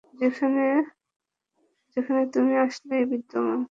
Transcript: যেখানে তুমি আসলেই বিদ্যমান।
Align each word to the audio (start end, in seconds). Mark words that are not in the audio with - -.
যেখানে 1.97 2.21
তুমি 2.33 2.53
আসলেই 2.65 3.03
বিদ্যমান। 3.11 3.59